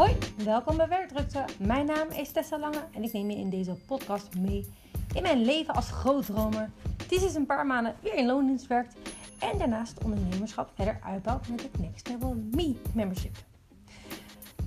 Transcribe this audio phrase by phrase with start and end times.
[0.00, 1.44] Hoi, welkom bij Werkdrukte.
[1.58, 4.72] Mijn naam is Tessa Lange en ik neem je in deze podcast mee
[5.14, 6.70] in mijn leven als grootdromer.
[7.08, 8.96] Die sinds een paar maanden weer in loondienst werkt
[9.38, 13.36] en daarnaast ondernemerschap verder uitbouwt met het Next Level Me membership.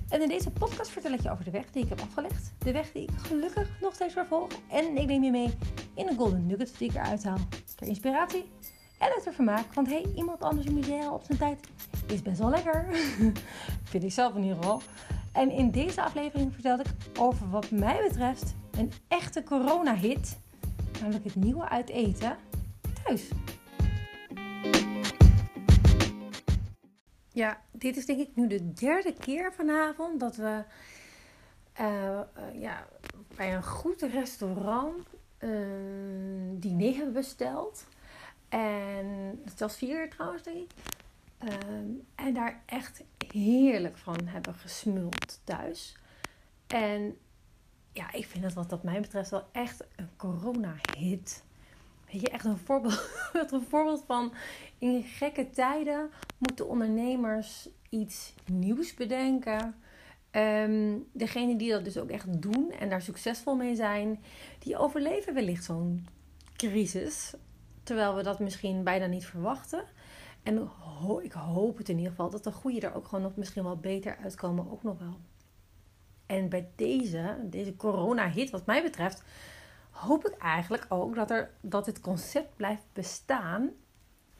[0.08, 2.52] En in deze podcast vertel ik je over de weg die ik heb afgelegd.
[2.58, 4.48] De weg die ik gelukkig nog steeds vervolg.
[4.70, 5.54] En ik neem je mee
[5.94, 7.38] in de golden nuggets die ik eruit haal.
[7.76, 8.44] Ter inspiratie
[8.98, 9.74] en het vermaak.
[9.74, 11.60] Want hey, iemand anders een museum op zijn tijd
[12.06, 12.86] is best wel lekker.
[13.90, 14.82] Vind ik zelf in ieder geval.
[15.34, 16.86] En in deze aflevering vertel ik
[17.18, 20.38] over wat mij betreft een echte corona-hit.
[21.00, 22.36] Namelijk het nieuwe uit eten
[23.04, 23.28] thuis.
[27.28, 30.62] Ja, dit is denk ik nu de derde keer vanavond dat we
[31.80, 32.86] uh, uh, ja,
[33.36, 35.06] bij een goed restaurant
[35.38, 35.50] uh,
[36.52, 37.86] diner hebben besteld.
[38.48, 40.93] En het was vier trouwens, denk ik.
[41.44, 45.96] Um, en daar echt heerlijk van hebben gesmuld thuis.
[46.66, 47.16] En
[47.92, 51.44] ja, ik vind het wat dat mij betreft wel echt een corona-hit.
[52.12, 53.10] Weet je, echt een voorbeeld,
[53.52, 54.34] een voorbeeld van
[54.78, 59.74] in gekke tijden moeten ondernemers iets nieuws bedenken.
[60.32, 64.22] Um, degene die dat dus ook echt doen en daar succesvol mee zijn,
[64.58, 66.06] die overleven wellicht zo'n
[66.56, 67.34] crisis.
[67.82, 69.84] Terwijl we dat misschien bijna niet verwachten.
[70.44, 70.70] En
[71.22, 73.76] ik hoop het in ieder geval dat de goede er ook gewoon nog misschien wel
[73.76, 74.70] beter uitkomen.
[74.70, 75.18] Ook nog wel.
[76.26, 79.22] En bij deze, deze corona-hit, wat mij betreft,
[79.90, 83.70] hoop ik eigenlijk ook dat, er, dat dit concept blijft bestaan.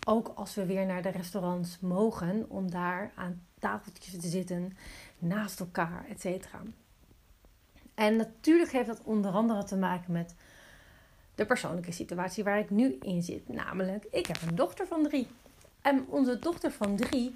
[0.06, 4.76] Ook als we weer naar de restaurants mogen, om daar aan tafeltjes te zitten,
[5.18, 6.60] naast elkaar, et cetera.
[7.94, 10.34] En natuurlijk heeft dat onder andere te maken met
[11.34, 13.48] de persoonlijke situatie waar ik nu in zit.
[13.48, 15.26] Namelijk, ik heb een dochter van drie.
[15.84, 17.34] En onze dochter van drie.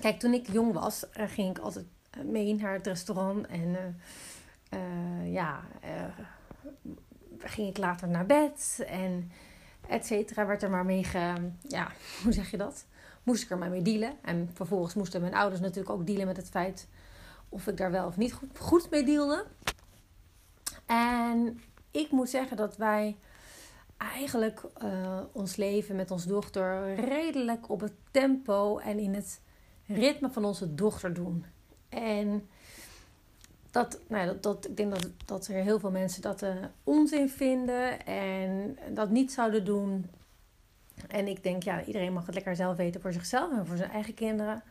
[0.00, 3.46] Kijk, toen ik jong was, eh, ging ik altijd eh, mee naar het restaurant.
[3.46, 3.98] En
[4.74, 5.60] uh, ja,
[7.38, 8.84] ging ik later naar bed.
[8.86, 9.30] En
[9.88, 10.46] et cetera.
[10.46, 11.50] Werd er maar mee ge...
[11.62, 11.90] Ja,
[12.22, 12.86] hoe zeg je dat?
[13.22, 14.12] Moest ik er maar mee dealen.
[14.22, 16.88] En vervolgens moesten mijn ouders natuurlijk ook dealen met het feit...
[17.48, 19.46] of ik daar wel of niet goed, goed mee dealde.
[20.86, 21.60] En
[21.90, 23.16] ik moet zeggen dat wij
[23.96, 29.40] eigenlijk uh, ons leven met onze dochter redelijk op het tempo en in het
[29.86, 31.44] ritme van onze dochter doen.
[31.88, 32.48] En
[33.70, 37.28] dat, nou, dat, dat, ik denk dat, dat er heel veel mensen dat uh, onzin
[37.28, 40.10] vinden en dat niet zouden doen.
[41.08, 43.90] En ik denk, ja, iedereen mag het lekker zelf weten voor zichzelf en voor zijn
[43.90, 44.62] eigen kinderen.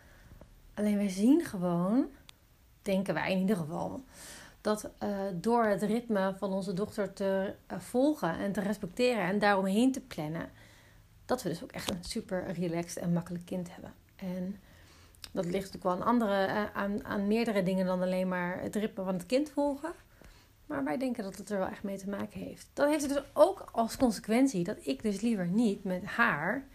[0.73, 2.05] Alleen wij zien gewoon,
[2.81, 4.03] denken wij in ieder geval,
[4.65, 9.39] dat uh, door het ritme van onze dochter te uh, volgen en te respecteren en
[9.39, 10.49] daaromheen te plannen,
[11.25, 13.93] dat we dus ook echt een super relaxed en makkelijk kind hebben.
[14.15, 14.55] En
[15.31, 18.75] dat ligt natuurlijk wel aan, andere, uh, aan, aan meerdere dingen dan alleen maar het
[18.75, 19.91] ritme van het kind volgen.
[20.65, 22.67] Maar wij denken dat het er wel echt mee te maken heeft.
[22.73, 26.67] Dat heeft het dus ook als consequentie dat ik dus liever niet met haar,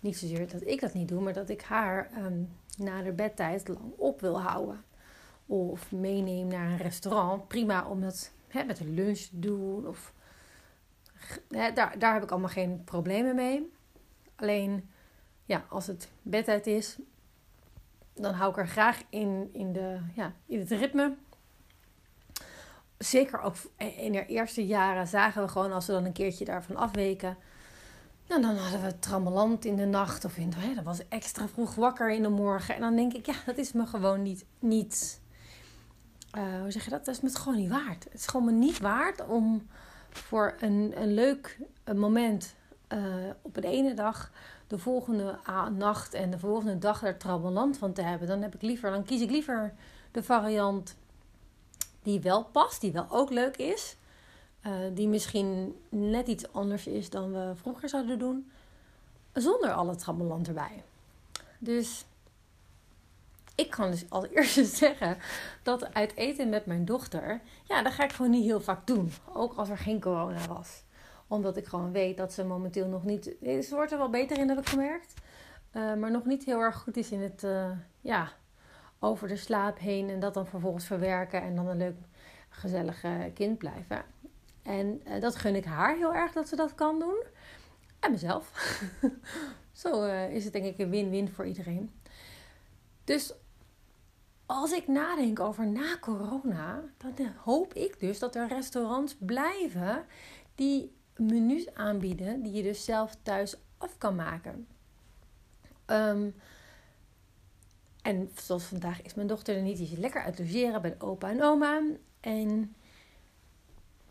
[0.00, 3.68] niet zozeer dat ik dat niet doe, maar dat ik haar um, na de bedtijd
[3.68, 4.84] lang op wil houden
[5.46, 7.48] of meeneem naar een restaurant.
[7.48, 9.86] Prima om dat hè, met een lunch te doen.
[9.86, 10.12] Of,
[11.48, 13.72] hè, daar, daar heb ik allemaal geen problemen mee.
[14.36, 14.90] Alleen,
[15.44, 16.98] ja, als het bedtijd is,
[18.14, 21.14] dan hou ik er graag in, in, de, ja, in het ritme.
[22.98, 26.76] Zeker ook in de eerste jaren zagen we gewoon als we dan een keertje daarvan
[26.76, 27.36] afweken.
[28.28, 31.74] Nou, dan hadden we trammeland in de nacht of in hè, dat was extra vroeg
[31.74, 32.74] wakker in de morgen.
[32.74, 35.20] En dan denk ik, ja, dat is me gewoon niet, niet
[36.36, 37.04] uh, hoe zeg je dat?
[37.04, 38.04] Dat is me gewoon niet waard.
[38.04, 39.66] Het is gewoon me niet waard om
[40.10, 41.58] voor een, een leuk
[41.94, 42.54] moment
[42.88, 42.98] uh,
[43.42, 44.30] op een ene dag
[44.66, 45.38] de volgende
[45.76, 48.28] nacht en de volgende dag er trammeland van te hebben.
[48.28, 49.74] Dan heb ik liever, dan kies ik liever
[50.10, 50.96] de variant
[52.02, 53.96] die wel past, die wel ook leuk is.
[54.66, 58.50] Uh, die misschien net iets anders is dan we vroeger zouden doen.
[59.32, 60.82] Zonder alle trammeland erbij.
[61.58, 62.04] Dus
[63.54, 65.18] ik kan dus als eerste zeggen
[65.62, 69.12] dat uit eten met mijn dochter, ja, dat ga ik gewoon niet heel vaak doen.
[69.32, 70.82] Ook als er geen corona was.
[71.26, 73.24] Omdat ik gewoon weet dat ze momenteel nog niet.
[73.42, 75.14] Ze wordt er wel beter in, heb ik gemerkt.
[75.72, 77.70] Uh, maar nog niet heel erg goed is in het, uh,
[78.00, 78.32] ja,
[78.98, 81.96] over de slaap heen en dat dan vervolgens verwerken en dan een leuk,
[82.48, 83.04] gezellig
[83.34, 84.04] kind blijven.
[84.62, 87.22] En dat gun ik haar heel erg dat ze dat kan doen.
[88.00, 88.50] En mezelf.
[89.72, 91.90] Zo is het denk ik een win-win voor iedereen.
[93.04, 93.34] Dus
[94.46, 96.82] als ik nadenk over na corona,
[97.14, 100.04] dan hoop ik dus dat er restaurants blijven
[100.54, 104.66] die menus aanbieden die je dus zelf thuis af kan maken.
[105.86, 106.34] Um,
[108.02, 109.76] En zoals vandaag is mijn dochter er niet.
[109.76, 111.82] Die is lekker uit logeren bij opa en oma.
[112.20, 112.74] En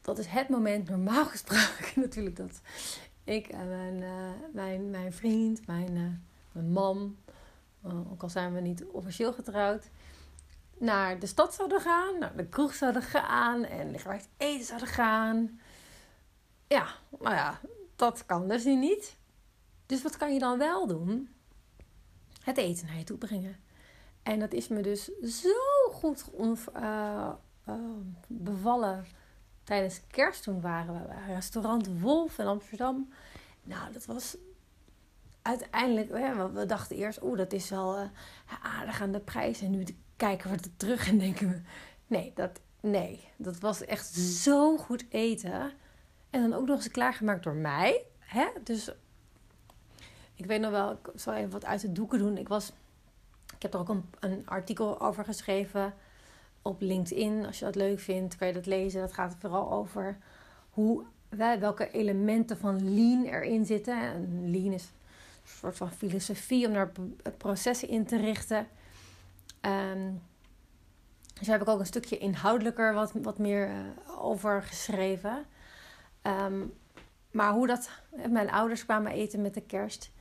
[0.02, 2.62] dat is het moment, normaal gesproken natuurlijk, dat
[3.24, 6.08] ik en mijn, uh, mijn, mijn vriend, mijn, uh,
[6.52, 7.18] mijn man,
[8.12, 9.90] ook al zijn we niet officieel getrouwd,
[10.84, 15.60] naar de stad zouden gaan, naar de kroeg zouden gaan en uit eten zouden gaan.
[16.68, 16.88] Ja,
[17.20, 17.60] maar ja,
[17.96, 19.18] dat kan dus niet.
[19.86, 21.30] Dus wat kan je dan wel doen?
[22.42, 23.56] Het eten naar je toe brengen.
[24.24, 25.10] En dat is me dus
[25.42, 26.26] zo goed
[26.76, 27.30] uh,
[28.28, 29.06] bevallen
[29.64, 30.44] tijdens kerst.
[30.44, 33.14] Toen waren we bij restaurant Wolf in Amsterdam.
[33.64, 34.38] Nou, dat was
[35.42, 36.10] uiteindelijk...
[36.54, 38.08] we dachten eerst, oeh, dat is wel uh,
[38.62, 39.62] aardig aan de prijs.
[39.62, 39.84] En nu
[40.24, 41.62] kijken we er terug en denken we...
[42.08, 45.72] Nee, dat, nee, dat was echt zo goed eten.
[46.30, 48.06] En dan ook nog eens klaargemaakt door mij.
[48.20, 48.48] Hè?
[48.64, 48.92] Dus
[50.34, 52.38] ik weet nog wel, ik zal even wat uit de doeken doen.
[52.38, 52.72] Ik was...
[53.56, 55.94] Ik heb er ook een, een artikel over geschreven
[56.62, 57.46] op LinkedIn.
[57.46, 59.02] Als je dat leuk vindt, kan je dat lezen.
[59.02, 60.18] Dat gaat vooral over
[60.70, 64.02] hoe, welke elementen van lean erin zitten.
[64.02, 66.92] En lean is een soort van filosofie om daar
[67.38, 68.68] processen in te richten.
[69.66, 70.22] Um,
[71.34, 75.46] dus daar heb ik ook een stukje inhoudelijker wat, wat meer uh, over geschreven.
[76.22, 76.74] Um,
[77.32, 77.90] maar hoe dat...
[78.30, 80.12] Mijn ouders kwamen eten met de kerst.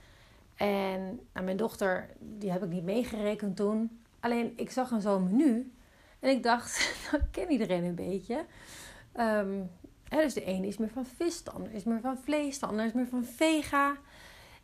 [0.54, 4.00] En nou, mijn dochter, die heb ik niet meegerekend toen.
[4.20, 5.72] Alleen, ik zag een zo'n menu.
[6.20, 8.44] En ik dacht, ik ken iedereen een beetje.
[9.16, 9.70] Um,
[10.08, 12.66] hè, dus de ene is meer van vis, de ander is meer van vlees, de
[12.66, 13.96] ander is meer van vega.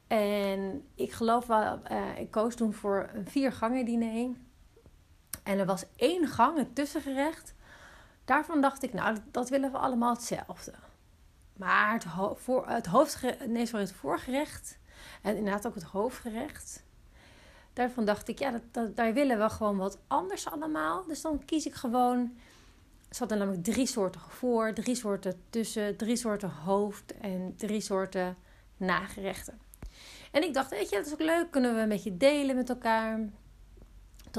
[0.06, 4.36] En ik geloof wel, uh, ik koos toen voor een vier gangen diner.
[5.48, 7.54] En er was één gang, een tussengerecht.
[8.24, 10.72] Daarvan dacht ik, nou, dat willen we allemaal hetzelfde.
[11.56, 12.04] Maar het,
[12.34, 14.78] voor, het hoofdgerecht, nee, sorry, het voorgerecht
[15.22, 16.86] en inderdaad ook het hoofdgerecht
[17.78, 21.04] daarvan dacht ik, ja, dat, daar willen we gewoon wat anders allemaal.
[21.06, 22.36] Dus dan kies ik gewoon.
[23.08, 28.36] Er hadden namelijk drie soorten voor, drie soorten tussen, drie soorten hoofd en drie soorten
[28.76, 29.58] nagerechten.
[30.32, 32.68] En ik dacht, weet je, dat is ook leuk, kunnen we een beetje delen met
[32.68, 33.20] elkaar.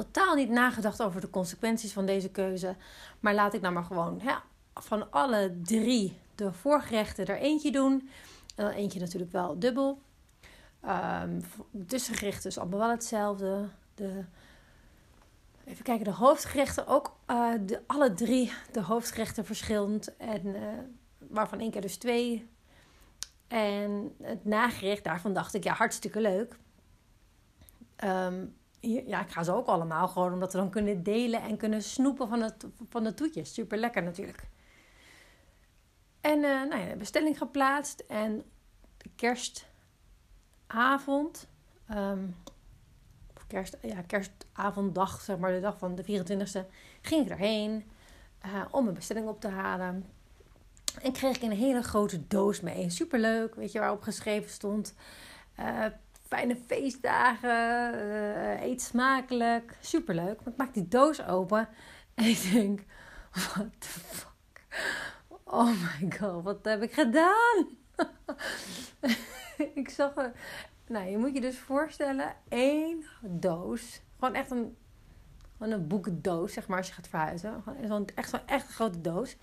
[0.04, 2.76] Totaal niet nagedacht over de consequenties van deze keuze.
[3.20, 4.44] Maar laat ik nou maar gewoon ja,
[4.74, 8.10] van alle drie de voorgerechten er eentje doen.
[8.56, 10.02] En dan eentje natuurlijk wel dubbel.
[10.86, 11.42] Um,
[11.88, 13.70] tussengerichten is allemaal wel hetzelfde.
[13.96, 14.24] De,
[15.66, 17.16] even kijken, de hoofdgerechten ook.
[17.28, 20.18] Uh, de, alle drie de hoofdgerechten verschillend.
[20.18, 20.62] En uh,
[21.18, 22.50] waarvan één keer dus twee.
[23.48, 26.58] En het nagerecht, daarvan dacht ik, ja, hartstikke leuk.
[28.04, 31.84] Um, ja, ik ga ze ook allemaal gewoon omdat we dan kunnen delen en kunnen
[31.84, 33.54] snoepen van, het, van de toetjes.
[33.54, 34.48] Super lekker natuurlijk.
[36.22, 38.44] En uh, nou ja, bestelling geplaatst en
[38.98, 39.68] de kerst
[40.68, 41.48] avond,
[41.92, 42.36] um,
[43.48, 46.66] kerst, ja, kerstavonddag, zeg maar, de dag van de 24e,
[47.02, 47.84] ging ik erheen
[48.46, 50.06] uh, om een bestelling op te halen.
[51.02, 52.90] En kreeg ik een hele grote doos mee.
[52.90, 54.94] Superleuk, weet je, waarop geschreven stond...
[55.60, 55.86] Uh,
[56.30, 59.78] fijne feestdagen, uh, eet smakelijk.
[59.80, 60.38] Superleuk.
[60.38, 61.70] Maar ik maak die doos open
[62.16, 62.82] en ik denk...
[63.32, 64.66] What the fuck?
[65.44, 67.68] Oh my god, wat heb ik gedaan?
[69.74, 70.32] ik zag er.
[70.88, 74.02] Nou, je moet je dus voorstellen: één doos.
[74.20, 74.78] Gewoon echt een,
[75.58, 77.64] gewoon een boekendoos, zeg maar, als je gaat verhuizen.
[77.64, 79.36] Gewoon echt zo'n echt grote doos.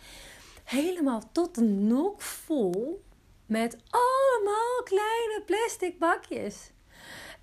[0.64, 3.05] Helemaal tot de nok vol
[3.47, 6.73] met allemaal kleine plastic bakjes.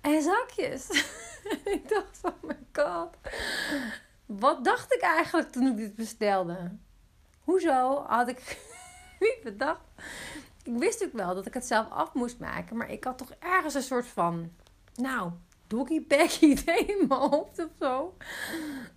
[0.04, 0.88] En zakjes.
[1.74, 3.16] ik dacht: oh my god.
[4.26, 6.76] Wat dacht ik eigenlijk toen ik dit bestelde?
[7.40, 8.58] Hoezo had ik
[9.20, 9.80] niet bedacht
[10.64, 12.76] ik wist natuurlijk wel dat ik het zelf af moest maken.
[12.76, 14.50] Maar ik had toch ergens een soort van,
[14.94, 15.30] nou,
[15.66, 18.16] doggy-bag idee in mijn hoofd of zo.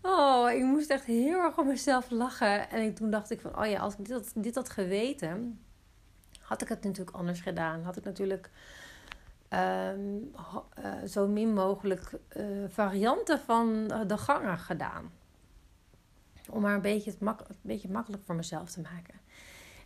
[0.02, 2.70] Oh, ik moest echt heel erg om mezelf lachen.
[2.70, 5.62] En toen dacht ik van, oh ja, als ik dit dit had geweten,
[6.40, 7.84] had ik het natuurlijk anders gedaan.
[7.84, 8.50] Had ik natuurlijk
[9.50, 10.32] um,
[10.80, 15.12] uh, zo min mogelijk uh, varianten van de gangen gedaan.
[16.50, 19.14] Om maar een beetje, het een beetje makkelijk voor mezelf te maken.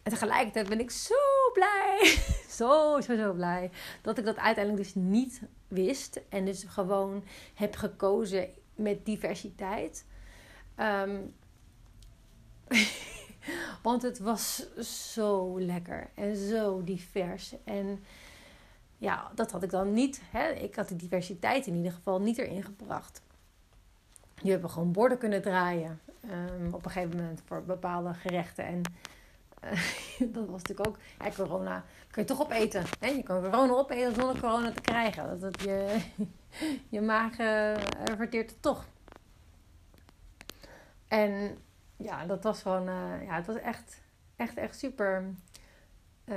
[0.03, 1.15] En tegelijkertijd ben ik zo
[1.53, 2.17] blij,
[2.59, 6.21] zo, zo, zo blij, dat ik dat uiteindelijk dus niet wist.
[6.29, 10.05] En dus gewoon heb gekozen met diversiteit.
[10.77, 11.33] Um,
[13.83, 14.65] want het was
[15.09, 17.55] zo lekker en zo divers.
[17.63, 18.03] En
[19.01, 20.21] ja, dat had ik dan niet.
[20.31, 20.49] Hè?
[20.49, 23.21] Ik had de diversiteit in ieder geval niet erin gebracht.
[24.41, 28.65] Nu hebben we gewoon borden kunnen draaien um, op een gegeven moment voor bepaalde gerechten.
[28.65, 28.81] En
[30.33, 32.83] dat was natuurlijk ook, ja, corona kun je toch opeten.
[32.99, 33.07] Hè?
[33.07, 35.27] Je kan corona opeten zonder corona te krijgen.
[35.27, 36.01] Dat, dat je,
[36.95, 37.75] je maag uh,
[38.17, 38.85] verteert het toch.
[41.07, 41.57] En
[41.97, 44.01] ja, dat was gewoon, uh, ja, het was echt,
[44.35, 45.23] echt, echt super,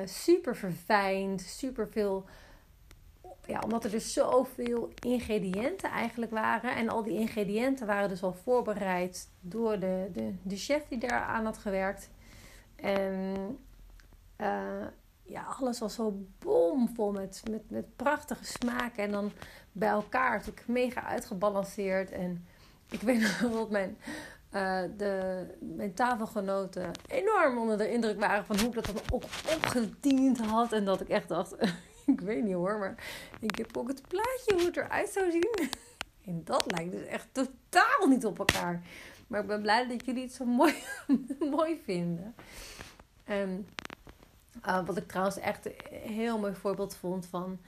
[0.05, 2.27] super verfijnd, super veel
[3.47, 6.77] ja, omdat er dus zoveel ingrediënten eigenlijk waren.
[6.77, 11.23] En al die ingrediënten waren dus al voorbereid door de, de, de chef die daar
[11.23, 12.11] aan had gewerkt.
[12.77, 13.35] En
[14.41, 14.87] uh,
[15.23, 19.05] ja, alles was zo bomvol met, met, met prachtige smaken.
[19.05, 19.33] En dan
[19.73, 22.11] bij elkaar natuurlijk mega uitgebalanceerd.
[22.11, 22.47] En
[22.91, 23.97] ik weet nog dat mijn,
[24.53, 29.23] uh, de, mijn tafelgenoten enorm onder de indruk waren van hoe ik dat dan ook
[29.55, 30.73] opgediend had.
[30.73, 31.57] En dat ik echt dacht
[32.15, 33.05] ik weet niet hoor, maar
[33.41, 35.69] ik heb ook het plaatje hoe het eruit zou zien.
[36.25, 38.83] En dat lijkt dus echt totaal niet op elkaar.
[39.27, 40.75] Maar ik ben blij dat jullie het zo mooi,
[41.57, 42.35] mooi vinden.
[43.25, 43.67] En
[44.67, 47.59] uh, wat ik trouwens echt een heel mooi voorbeeld vond van...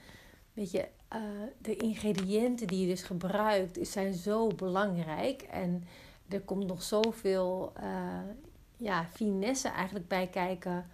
[0.53, 1.21] Weet je, uh,
[1.57, 5.41] de ingrediënten die je dus gebruikt zijn zo belangrijk.
[5.41, 5.83] En
[6.29, 8.19] er komt nog zoveel uh,
[8.77, 10.85] ja, finesse eigenlijk bij kijken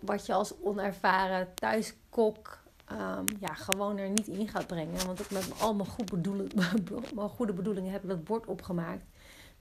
[0.00, 2.58] wat je als onervaren thuiskok
[2.92, 5.06] um, ja, gewoon er niet in gaat brengen.
[5.06, 6.12] Want ik met al mijn, goed
[7.14, 9.04] mijn goede bedoelingen heb ik dat bord opgemaakt.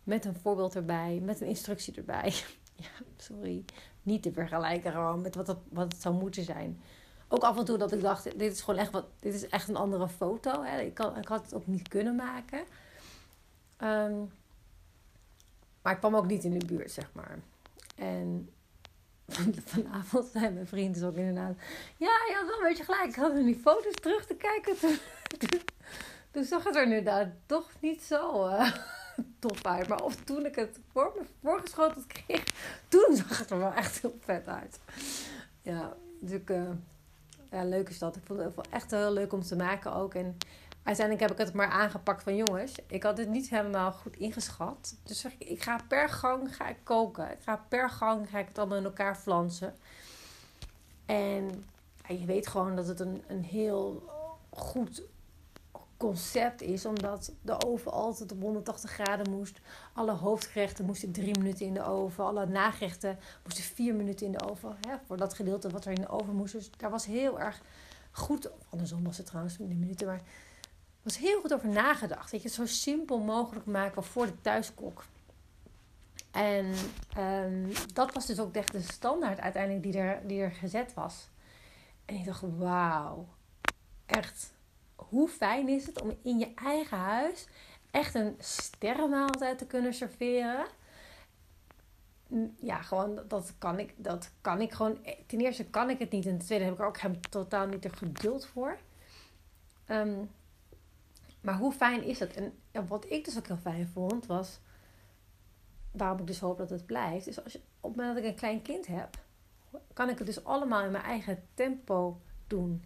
[0.03, 2.33] Met een voorbeeld erbij, met een instructie erbij.
[2.75, 3.65] ja, sorry.
[4.03, 6.81] Niet te vergelijken gewoon met wat het, wat het zou moeten zijn.
[7.27, 9.69] Ook af en toe dat ik dacht, dit is gewoon echt, wat, dit is echt
[9.69, 10.63] een andere foto.
[10.63, 10.81] Hè.
[10.81, 12.59] Ik, kan, ik had het ook niet kunnen maken.
[13.83, 14.31] Um,
[15.81, 17.39] maar ik kwam ook niet in de buurt, zeg maar.
[17.95, 18.49] En
[19.65, 21.55] vanavond zei mijn vriend dus ook inderdaad...
[21.97, 23.09] Ja, je had wel een beetje gelijk.
[23.09, 24.75] Ik had in die foto's terug te kijken.
[26.31, 28.71] Toen, zag het er inderdaad toch niet zo uh,
[29.39, 29.87] tof uit.
[29.87, 32.43] Maar of toen ik het voor me voorgeschoteld kreeg...
[32.87, 34.79] Toen zag het er wel echt heel vet uit.
[35.61, 36.39] Ja, dus
[37.51, 38.15] ja, leuk is dat.
[38.15, 40.13] Ik vond het echt heel leuk om te maken ook.
[40.13, 40.37] En
[40.83, 44.95] uiteindelijk heb ik het maar aangepakt van jongens, ik had het niet helemaal goed ingeschat.
[45.03, 47.31] Dus zeg ik, ik ga per gang ga ik koken.
[47.31, 49.75] Ik ga per gang ga ik het allemaal in elkaar flansen.
[51.05, 51.65] En
[52.07, 54.03] je weet gewoon dat het een, een heel
[54.49, 55.03] goed
[55.99, 59.59] concept is, omdat de oven altijd op 180 graden moest.
[59.93, 62.23] Alle hoofdgerechten moesten drie minuten in de oven.
[62.23, 64.75] Alle nagerechten moesten vier minuten in de oven.
[64.87, 66.53] Hè, voor dat gedeelte wat er in de oven moest.
[66.53, 67.61] Dus daar was heel erg
[68.11, 68.49] goed.
[68.69, 70.21] Andersom was het trouwens in de minuten, maar
[71.09, 72.31] was heel goed over nagedacht.
[72.31, 75.03] Dat je het zo simpel mogelijk maken voor de thuiskok.
[76.31, 76.73] En
[77.17, 81.27] um, dat was dus ook echt de standaard uiteindelijk die er, die er gezet was.
[82.05, 83.27] En ik dacht, wauw,
[84.05, 84.53] echt,
[84.95, 87.47] hoe fijn is het om in je eigen huis
[87.91, 90.65] echt een sterrenmaaltijd te kunnen serveren.
[92.59, 94.97] Ja, gewoon, dat kan ik, dat kan ik gewoon.
[95.25, 96.25] Ten eerste kan ik het niet.
[96.25, 98.77] En ten tweede heb ik er ook hem totaal niet de geduld voor.
[99.87, 100.29] Um,
[101.41, 102.35] maar hoe fijn is het?
[102.35, 104.59] En, wat ik dus ook heel fijn vond, was...
[105.91, 107.27] Waarom ik dus hoop dat het blijft.
[107.27, 109.17] Is als je, op het moment dat ik een klein kind heb...
[109.93, 112.83] Kan ik het dus allemaal in mijn eigen tempo doen.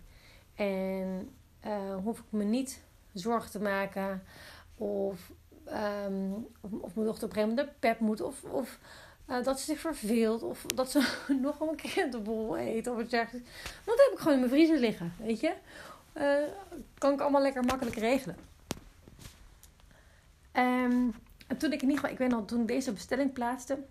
[0.55, 1.29] En
[1.65, 2.81] uh, hoef ik me niet
[3.13, 4.23] zorgen te maken...
[4.75, 5.31] Of,
[5.67, 8.21] um, of, of, mijn dochter op een gegeven moment de pep moet.
[8.21, 8.79] Of, of
[9.29, 10.43] uh, dat ze zich verveelt.
[10.43, 12.87] Of dat ze nog een krentenbol eet.
[12.87, 13.11] Of wat.
[13.11, 13.31] Want
[13.85, 15.13] dat heb ik gewoon in mijn vriezer liggen.
[15.19, 15.53] Weet je?
[16.17, 16.47] Uh,
[16.97, 18.37] kan ik allemaal lekker makkelijk regelen.
[20.53, 21.15] Um,
[21.47, 23.83] en toen ik in ieder geval, ik weet nog, toen ik deze bestelling plaatste,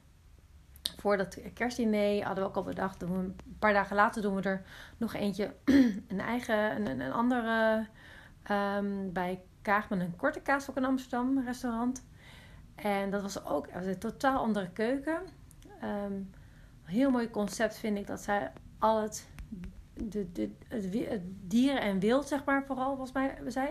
[0.99, 4.35] voor dat kerstdiner hadden we ook al bedacht, doen we, een paar dagen later doen
[4.35, 4.63] we er
[4.97, 5.55] nog eentje,
[6.09, 7.87] een eigen, een, een andere,
[8.51, 12.05] um, bij Kaagman, een korte kaasvok in Amsterdam, restaurant.
[12.75, 15.21] En dat was ook was een totaal andere keuken.
[15.85, 16.31] Um,
[16.85, 19.29] heel mooi concept vind ik dat zij al het
[20.09, 23.69] de, de, het, dieren en wild, zeg maar, vooral, volgens mij zei.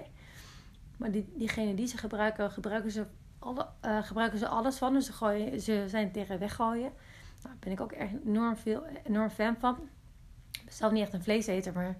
[0.97, 3.05] Maar die, diegene die ze gebruiken, gebruiken ze,
[3.39, 4.93] alle, uh, gebruiken ze alles van.
[4.93, 6.91] Dus ze, gooien, ze zijn tegen weggooien.
[6.91, 6.93] Nou,
[7.41, 9.75] daar ben ik ook echt enorm, veel, enorm fan van.
[10.51, 11.97] Ik ben zelf niet echt een vleeseter, maar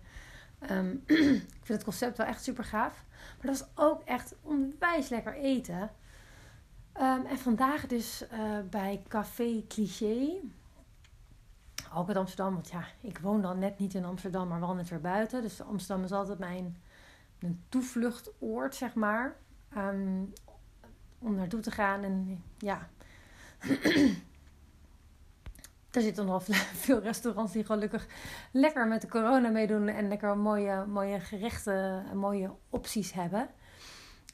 [0.71, 3.05] um, ik vind het concept wel echt super gaaf.
[3.37, 5.91] Maar dat was ook echt onwijs lekker eten.
[7.01, 10.39] Um, en vandaag dus uh, bij Café Cliché
[11.93, 12.53] ook in Amsterdam.
[12.53, 15.41] Want ja, ik woon dan net niet in Amsterdam, maar wel net weer buiten.
[15.41, 16.77] Dus Amsterdam is altijd mijn,
[17.39, 19.35] mijn toevluchtoord, zeg maar.
[19.77, 20.33] Um,
[21.19, 22.03] om naartoe te gaan.
[22.03, 22.89] En ja,
[25.91, 26.43] er zitten nog
[26.85, 28.07] veel restaurants die gelukkig
[28.51, 29.87] lekker met de corona meedoen.
[29.87, 33.49] En lekker mooie, mooie gerechten en mooie opties hebben.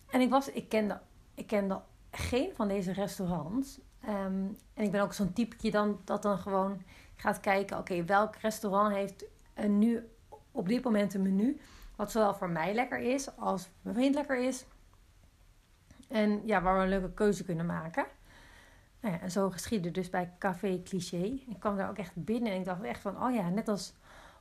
[0.10, 1.00] En ik, was, ik, kende,
[1.34, 3.80] ik kende geen van deze restaurants.
[4.02, 6.82] Ehm, en ik ben ook zo'n typeje dan, dat dan gewoon
[7.18, 7.78] gaat kijken...
[7.78, 10.10] oké, welk restaurant heeft een nu
[10.52, 11.60] op dit moment een menu...
[11.96, 14.66] wat zowel voor mij lekker is als mijn vriend lekker is...
[16.08, 18.06] En ja, waar we een leuke keuze kunnen maken.
[19.00, 21.24] Nou ja, en zo geschiedde dus bij Café Cliché.
[21.24, 23.24] Ik kwam daar ook echt binnen en ik dacht echt van...
[23.24, 23.94] oh ja, net als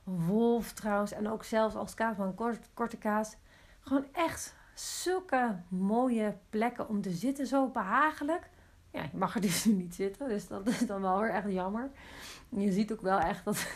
[0.03, 2.35] Wolf trouwens en ook zelfs als kaas van
[2.73, 3.35] korte kaas...
[3.79, 8.49] gewoon echt zulke mooie plekken om te zitten, zo behagelijk.
[8.91, 11.51] Ja, je mag er dus nu niet zitten, dus dat is dan wel weer echt
[11.51, 11.89] jammer.
[12.49, 13.67] je ziet ook wel echt dat,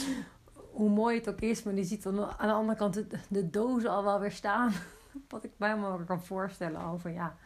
[0.72, 3.50] hoe mooi het ook is, maar je ziet dan aan de andere kant de, de
[3.50, 4.72] dozen al wel weer staan.
[5.28, 7.36] Wat ik mij maar kan voorstellen over, ja,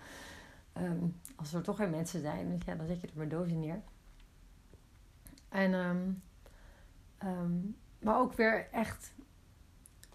[0.73, 3.61] ehm, als er toch geen mensen zijn, dus ja, dan zet je er maar dozen
[3.61, 3.83] neer.
[5.49, 6.11] En, ehm,
[7.19, 7.53] ehm,
[7.99, 9.13] maar ook weer echt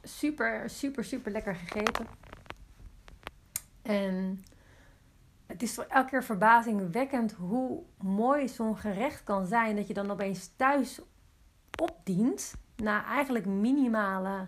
[0.03, 2.07] super, super, super lekker gegeten.
[3.81, 4.43] En
[5.51, 9.75] het is elke keer verbazingwekkend hoe mooi zo'n gerecht kan zijn.
[9.75, 11.01] Dat je dan opeens thuis
[11.81, 12.53] opdient.
[12.75, 14.47] Na eigenlijk minimale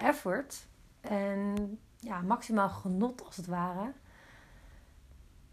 [0.00, 0.66] effort.
[1.00, 3.92] En ja, maximaal genot als het ware.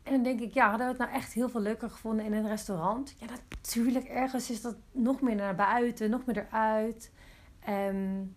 [0.03, 2.33] En dan denk ik, ja, hadden we het nou echt heel veel leuker gevonden in
[2.33, 3.15] een restaurant?
[3.17, 4.05] Ja, natuurlijk.
[4.05, 7.11] Ergens is dat nog meer naar buiten, nog meer eruit.
[7.59, 8.35] En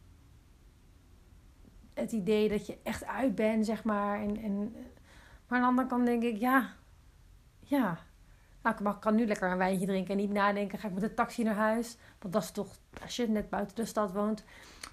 [1.94, 4.20] het idee dat je echt uit bent, zeg maar.
[4.20, 4.74] En, en,
[5.48, 6.72] maar aan de andere kant denk ik, ja,
[7.58, 7.98] ja.
[8.62, 10.78] Nou, ik mag, kan nu lekker een wijntje drinken en niet nadenken.
[10.78, 11.96] Ga ik met de taxi naar huis?
[12.18, 12.68] Want dat is toch,
[13.02, 14.44] als je net buiten de stad woont,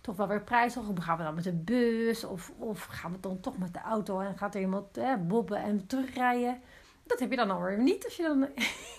[0.01, 0.87] toch wel weer prijzig.
[0.87, 2.23] Of gaan we dan met de bus?
[2.23, 5.57] Of, of gaan we dan toch met de auto en gaat er iemand eh, bobben
[5.57, 6.61] en terugrijden?
[7.03, 8.47] Dat heb je dan alweer niet als je dan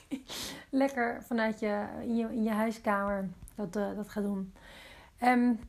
[0.81, 4.53] lekker vanuit je in, je in je huiskamer dat, uh, dat gaat doen.
[5.23, 5.61] Um,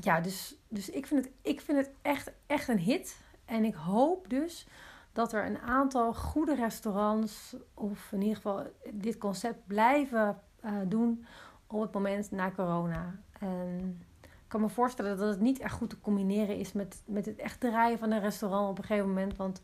[0.00, 3.16] ja, dus, dus ik, vind het, ik vind het echt, echt een hit.
[3.52, 4.66] En ik hoop dus
[5.12, 11.24] dat er een aantal goede restaurants, of in ieder geval dit concept blijven uh, doen
[11.66, 13.14] op het moment na corona.
[13.38, 17.26] En ik kan me voorstellen dat het niet echt goed te combineren is met, met
[17.26, 19.36] het echt draaien van een restaurant op een gegeven moment.
[19.36, 19.62] Want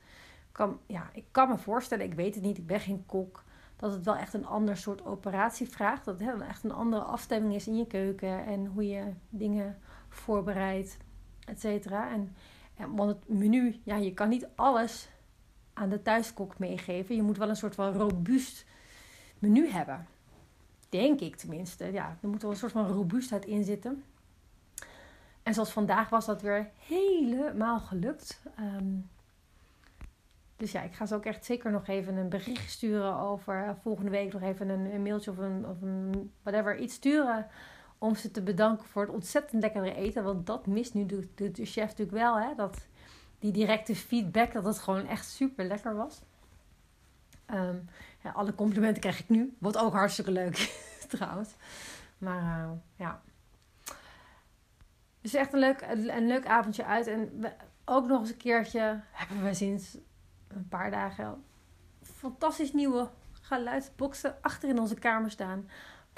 [0.53, 3.45] kan, ja, ik kan me voorstellen, ik weet het niet, ik ben geen kok,
[3.77, 6.05] dat het wel echt een ander soort operatie vraagt.
[6.05, 10.99] Dat het echt een andere afstemming is in je keuken en hoe je dingen voorbereid,
[11.45, 12.11] et cetera.
[12.11, 12.37] En,
[12.87, 15.09] want het menu, ja, je kan niet alles
[15.73, 17.17] aan de thuiskok meegeven.
[17.17, 18.65] Je moet wel een soort van robuust
[19.39, 20.07] menu hebben.
[20.89, 21.93] Denk ik tenminste.
[21.93, 24.05] Ja, er moet wel een soort van robuustheid in zitten.
[25.43, 28.43] En zoals vandaag was dat weer helemaal gelukt.
[28.57, 28.95] Ehm,
[30.57, 33.71] dus ja, ik ga ze ook echt zeker nog even een bericht sturen over eh,
[33.83, 37.47] volgende week nog even een, een mailtje of een, of een whatever iets sturen
[37.99, 40.25] om ze te bedanken voor het ontzettend lekkere eten.
[40.25, 42.39] Want dat mist nu de, de, chef natuurlijk wel.
[42.39, 42.55] Hè?
[42.55, 42.87] Dat,
[43.39, 46.21] die directe feedback, dat het gewoon echt super lekker was.
[47.47, 47.77] Ehm,
[48.23, 49.57] ja, alle complimenten krijg ik nu.
[49.59, 50.57] Wat ook hartstikke leuk
[51.09, 51.55] trouwens.
[52.19, 53.23] Maar uh, ja.
[55.21, 57.07] Dus echt een leuk, een, leuk avondje uit.
[57.07, 57.45] En
[57.85, 59.99] ook nog eens een keertje hebben we sinds
[60.49, 61.45] een paar dagen
[62.03, 65.69] fantastisch nieuwe geluidsboxen achter in onze kamer staan.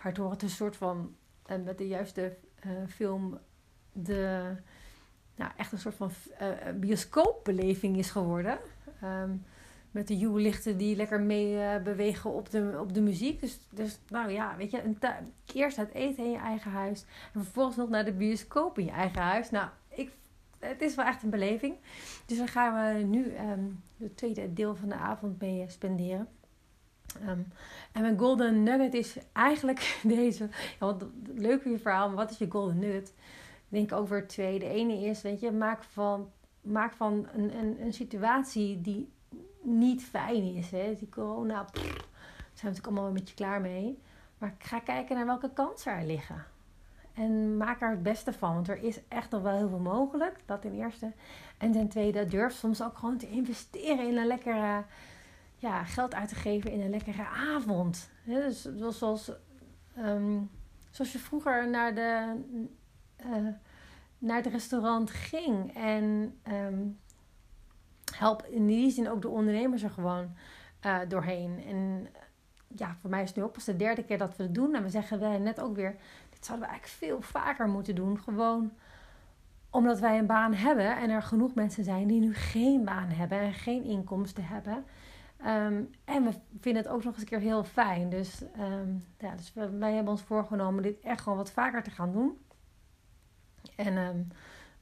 [0.03, 1.15] Waardoor het een soort van
[1.51, 2.37] en met de juiste
[2.67, 3.39] uh, film
[3.93, 4.55] de,
[5.37, 6.11] nou, echt een soort van
[6.41, 8.59] uh, bioscoopbeleving is geworden.
[9.05, 9.45] Um,
[9.91, 13.41] met de lichten die lekker mee bewegen op de, op de muziek.
[13.41, 14.99] Dus, dus nou ja, weet je, een
[15.55, 17.05] eerst het eten in je eigen huis.
[17.35, 19.51] En vervolgens nog naar de bioscoop in je eigen huis.
[19.51, 20.13] Nou, ik,
[20.59, 21.75] het is wel echt een beleving.
[22.27, 26.29] Dus daar gaan we nu um, het tweede deel van de avond mee spenderen.
[27.29, 27.53] Um,
[27.93, 30.49] en mijn golden nugget is eigenlijk deze.
[30.81, 33.09] Ja, wat leuk je verhaal, maar wat is je golden nugget?
[33.69, 34.59] Ik denk over twee.
[34.59, 39.09] De ene is, weet je, maak van, maak van een, een, een situatie die
[39.63, 40.71] niet fijn is.
[40.71, 40.95] Hè?
[40.99, 43.99] Die corona, pff, zijn we natuurlijk allemaal een beetje klaar mee.
[44.39, 46.45] Maar ga kijken naar welke kansen er liggen.
[47.15, 48.55] En maak er het beste van.
[48.55, 50.37] Want er is echt nog wel heel veel mogelijk.
[50.47, 51.13] Dat ten eerste.
[51.59, 54.85] En ten tweede, durf soms ook gewoon te investeren in een lekkere
[55.61, 58.11] ja, geld uit te geven in een lekkere avond.
[58.25, 59.33] dus zoals,
[59.99, 60.51] um,
[60.91, 62.41] zoals je vroeger naar, de,
[63.27, 63.49] uh,
[64.19, 65.75] naar het restaurant ging.
[65.75, 66.99] En um,
[68.15, 70.35] help in die zin ook de ondernemers er gewoon
[70.87, 71.65] uh, doorheen.
[71.67, 72.09] En
[72.67, 74.75] ja, voor mij is het nu ook pas de derde keer dat we het doen.
[74.75, 75.97] En we zeggen wij net ook weer,
[76.31, 78.21] dit zouden we eigenlijk veel vaker moeten doen.
[78.21, 78.73] Gewoon
[79.71, 83.39] omdat wij een baan hebben en er genoeg mensen zijn die nu geen baan hebben
[83.39, 84.85] en geen inkomsten hebben.
[85.47, 88.11] Um, en we vinden het ook nog eens een keer heel fijn.
[88.11, 92.13] Dus, um, ja, dus wij hebben ons voorgenomen dit echt gewoon wat vaker te gaan
[92.13, 92.39] doen.
[93.77, 94.29] En um,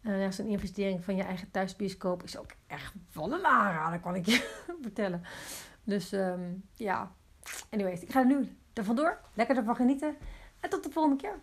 [0.03, 4.15] uh, ja, zo'n investering van je eigen thuisbioscoop is ook echt wel een aanrader, kan
[4.15, 5.23] ik je vertellen.
[5.85, 6.15] Dus
[6.75, 7.13] ja,
[7.71, 9.21] anyways, ik ga nu er vandoor.
[9.35, 10.17] Lekker ervan genieten.
[10.61, 11.39] En tot de volgende keer.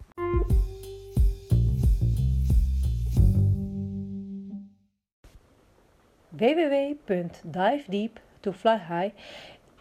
[8.45, 9.13] www.divedeep2flyhigh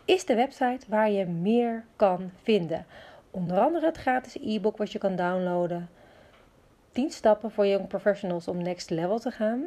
[0.05, 2.87] is de website waar je meer kan vinden.
[3.31, 5.89] Onder andere het gratis e-book wat je kan downloaden.
[6.93, 9.65] 10 stappen voor young professionals om next level te gaan.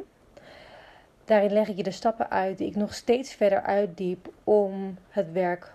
[1.24, 5.32] Daarin leg ik je de stappen uit die ik nog steeds verder uitdiep om het
[5.32, 5.72] werk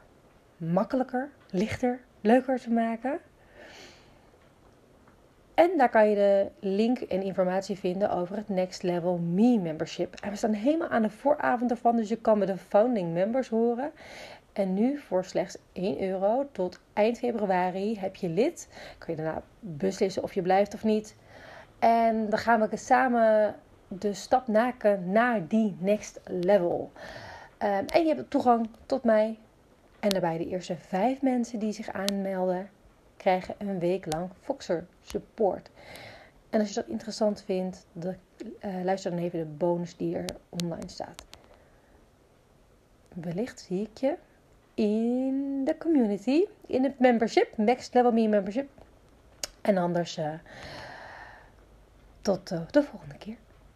[0.58, 3.20] makkelijker, lichter, leuker te maken.
[5.54, 10.16] En daar kan je de link en informatie vinden over het Next Level Me membership.
[10.22, 13.50] En we staan helemaal aan de vooravond ervan, dus je kan met de founding members
[13.50, 13.92] horen.
[14.54, 18.70] En nu voor slechts 1 euro tot eind februari heb je lid.
[18.98, 21.16] Kun je daarna beslissen of je blijft of niet.
[21.80, 23.56] En dan gaan we samen
[23.88, 26.92] de stap maken naar die next level.
[27.64, 29.40] Um, en je hebt toegang tot mij.
[30.00, 32.70] En daarbij de eerste vijf mensen die zich aanmelden,
[33.24, 35.70] krijgen een week lang Foxer support.
[36.50, 38.16] En als je dat interessant vindt, de,
[38.66, 41.26] uh, luister dan even de bonus die er online staat.
[43.14, 44.16] Wellicht zie ik je
[44.74, 48.70] in de community, in het membership, Next Level Me membership.
[49.62, 50.34] En anders uh,
[52.22, 53.38] tot uh, de volgende keer.